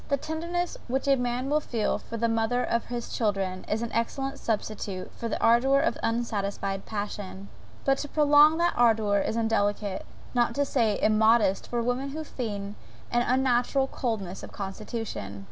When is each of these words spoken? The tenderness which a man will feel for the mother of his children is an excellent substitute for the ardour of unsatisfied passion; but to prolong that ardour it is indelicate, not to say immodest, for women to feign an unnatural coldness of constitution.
The 0.09 0.17
tenderness 0.17 0.77
which 0.87 1.07
a 1.07 1.15
man 1.15 1.47
will 1.47 1.59
feel 1.59 1.99
for 1.99 2.17
the 2.17 2.27
mother 2.27 2.63
of 2.63 2.85
his 2.85 3.15
children 3.15 3.63
is 3.69 3.83
an 3.83 3.91
excellent 3.91 4.39
substitute 4.39 5.11
for 5.15 5.29
the 5.29 5.39
ardour 5.39 5.79
of 5.79 5.95
unsatisfied 6.01 6.87
passion; 6.87 7.49
but 7.85 7.99
to 7.99 8.07
prolong 8.09 8.57
that 8.57 8.73
ardour 8.75 9.19
it 9.19 9.29
is 9.29 9.37
indelicate, 9.37 10.01
not 10.33 10.55
to 10.55 10.65
say 10.65 10.99
immodest, 10.99 11.67
for 11.67 11.83
women 11.83 12.13
to 12.15 12.23
feign 12.23 12.75
an 13.11 13.21
unnatural 13.21 13.85
coldness 13.85 14.41
of 14.41 14.51
constitution. 14.51 15.39